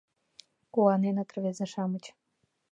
[0.73, 2.05] —куаненыт рвезе-шамыч.